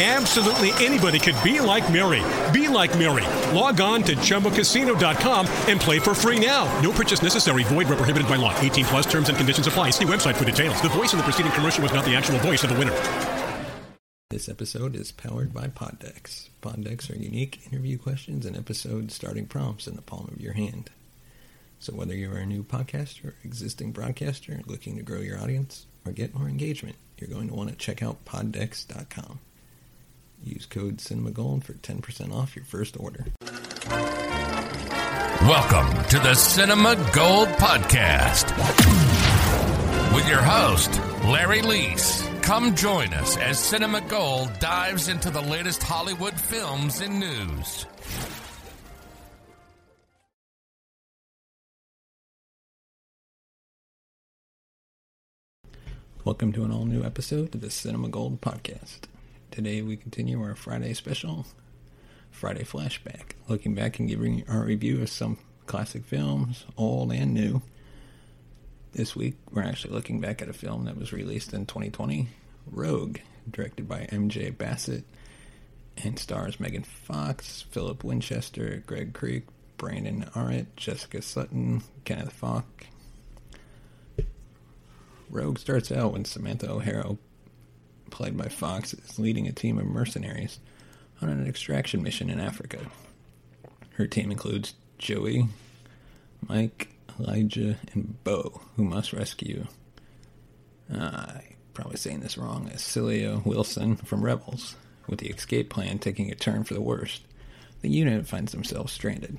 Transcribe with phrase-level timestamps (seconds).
[0.00, 2.22] Absolutely anybody could be like Mary.
[2.52, 3.26] Be like Mary.
[3.52, 6.66] Log on to ChumbaCasino.com and play for free now.
[6.80, 7.64] No purchase necessary.
[7.64, 8.56] Void where prohibited by law.
[8.60, 9.90] 18 plus terms and conditions apply.
[9.90, 10.80] See website for details.
[10.82, 12.94] The voice in the preceding commercial was not the actual voice of the winner.
[14.30, 16.48] This episode is powered by Poddex.
[16.62, 20.90] Poddex are unique interview questions and episode starting prompts in the palm of your hand.
[21.80, 26.36] So whether you're a new podcaster, existing broadcaster, looking to grow your audience, or get
[26.36, 29.40] more engagement, you're going to want to check out poddex.com.
[30.42, 33.24] Use code CinemaGold for 10% off your first order.
[35.42, 38.46] Welcome to the Cinema Gold Podcast
[40.14, 40.90] with your host,
[41.24, 42.24] Larry Leese.
[42.42, 47.86] Come join us as Cinema Gold dives into the latest Hollywood films and news.
[56.24, 59.00] Welcome to an all new episode of the Cinema Gold Podcast.
[59.58, 61.44] Today we continue our Friday special,
[62.30, 65.36] Friday Flashback, looking back and giving our review of some
[65.66, 67.60] classic films, old and new.
[68.92, 72.28] This week we're actually looking back at a film that was released in 2020,
[72.70, 73.18] Rogue,
[73.50, 75.02] directed by MJ Bassett,
[76.04, 79.42] and stars Megan Fox, Philip Winchester, Greg Kriek,
[79.76, 82.62] Brandon Arnott, Jessica Sutton, Kenneth Fok.
[85.28, 87.16] Rogue starts out when Samantha O'Hara,
[88.10, 90.58] played by Fox, is leading a team of mercenaries
[91.20, 92.78] on an extraction mission in Africa.
[93.94, 95.48] Her team includes Joey,
[96.46, 96.88] Mike,
[97.18, 99.66] Elijah, and Bo, who must rescue.
[100.92, 101.42] I
[101.74, 102.70] probably saying this wrong.
[102.76, 104.76] Celia Wilson from Rebels,
[105.08, 107.22] with the escape plan taking a turn for the worst.
[107.82, 109.38] The unit finds themselves stranded.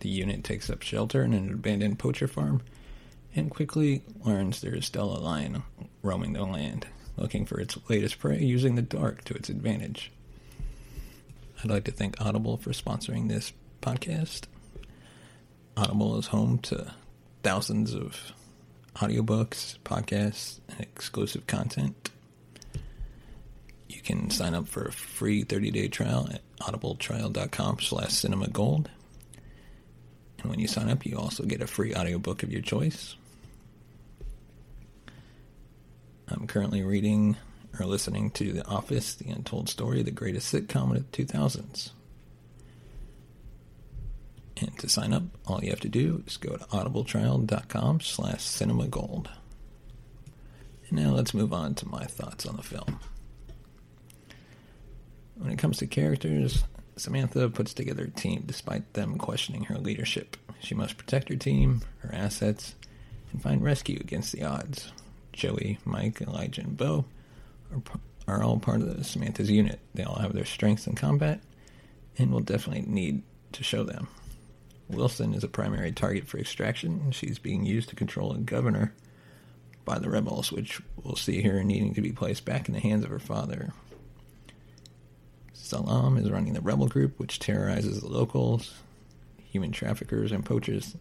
[0.00, 2.62] The unit takes up shelter in an abandoned poacher farm
[3.36, 5.62] and quickly learns there is still a lion
[6.02, 6.86] roaming the land,
[7.16, 10.10] looking for its latest prey using the dark to its advantage.
[11.62, 14.42] I'd like to thank Audible for sponsoring this podcast.
[15.76, 16.92] Audible is home to
[17.42, 18.32] thousands of
[18.96, 22.10] audiobooks, podcasts, and exclusive content.
[23.88, 28.86] You can sign up for a free 30-day trial at audibletrial.com slash cinemagold.
[30.38, 33.16] And when you sign up, you also get a free audiobook of your choice.
[36.28, 37.36] I'm currently reading
[37.78, 41.90] or listening to The Office, The Untold Story, the greatest sitcom of the 2000s.
[44.56, 49.28] And to sign up, all you have to do is go to audibletrial.com slash cinemagold.
[50.88, 53.00] And now let's move on to my thoughts on the film.
[55.36, 56.64] When it comes to characters,
[56.96, 60.36] Samantha puts together a team despite them questioning her leadership.
[60.60, 62.76] She must protect her team, her assets,
[63.32, 64.92] and find rescue against the odds.
[65.34, 67.04] Joey, Mike, Elijah, and Bo
[67.72, 67.82] are,
[68.26, 69.80] are all part of the Samantha's unit.
[69.94, 71.40] They all have their strengths in combat
[72.16, 73.22] and will definitely need
[73.52, 74.08] to show them.
[74.88, 77.10] Wilson is a primary target for extraction.
[77.10, 78.94] She's being used to control a governor
[79.84, 83.04] by the rebels, which we'll see her needing to be placed back in the hands
[83.04, 83.72] of her father.
[85.52, 88.74] Salam is running the rebel group, which terrorizes the locals,
[89.50, 90.96] human traffickers, and poachers,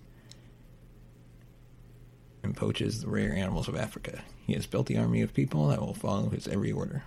[2.43, 4.21] and poaches the rare animals of Africa.
[4.45, 7.03] He has built the army of people that will follow his every order.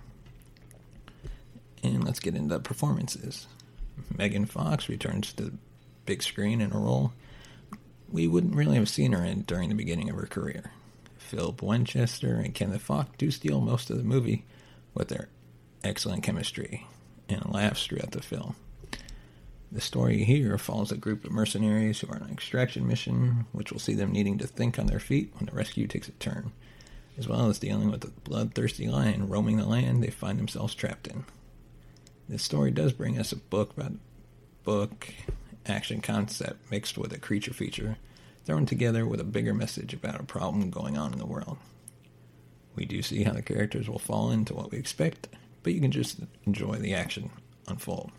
[1.83, 3.47] And let's get into performances.
[4.15, 5.53] Megan Fox returns to the
[6.05, 7.13] big screen in a role
[8.09, 10.71] we wouldn't really have seen her in during the beginning of her career.
[11.17, 14.45] Philip Winchester and Kenneth Fok do steal most of the movie
[14.93, 15.27] with their
[15.83, 16.87] excellent chemistry
[17.27, 18.55] and laughs throughout the film.
[19.71, 23.71] The story here follows a group of mercenaries who are on an extraction mission, which
[23.71, 26.53] will see them needing to think on their feet when the rescue takes a turn,
[27.17, 31.07] as well as dealing with a bloodthirsty lion roaming the land they find themselves trapped
[31.07, 31.25] in.
[32.29, 33.93] This story does bring us a book about
[34.63, 35.13] book
[35.65, 37.97] action concept mixed with a creature feature,
[38.45, 41.57] thrown together with a bigger message about a problem going on in the world.
[42.75, 45.27] We do see how the characters will fall into what we expect,
[45.63, 47.31] but you can just enjoy the action
[47.67, 48.11] unfold.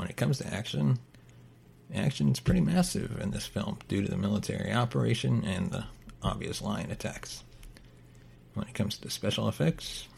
[0.00, 0.98] When it comes to action,
[1.94, 5.84] action is pretty massive in this film due to the military operation and the
[6.22, 7.44] obvious lion attacks.
[8.54, 10.08] When it comes to special effects,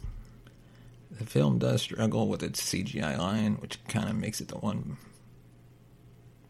[1.10, 4.98] the film does struggle with its CGI lion, which kind of makes it the one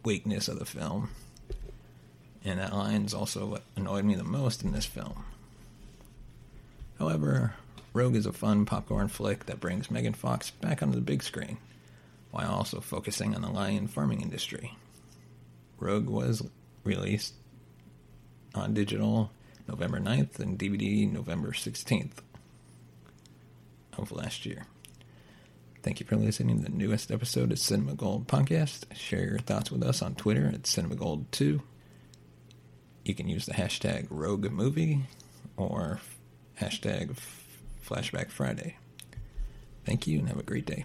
[0.04, 1.08] weakness of the film.
[2.44, 5.24] And that lion's also what annoyed me the most in this film.
[6.98, 7.54] However,
[7.94, 11.56] Rogue is a fun popcorn flick that brings Megan Fox back onto the big screen,
[12.32, 14.76] while also focusing on the lion farming industry.
[15.78, 16.42] Rogue was
[16.82, 17.34] released
[18.54, 19.30] on digital
[19.68, 22.18] November 9th and DVD November 16th
[23.96, 24.66] of last year.
[25.82, 28.84] Thank you for listening to the newest episode of Cinema Gold Podcast.
[28.94, 31.60] Share your thoughts with us on Twitter at CinemaGold2.
[33.04, 35.00] You can use the hashtag Rogue Movie
[35.56, 36.00] or
[36.60, 37.18] hashtag
[37.84, 38.76] Flashback Friday.
[39.84, 40.84] Thank you and have a great day.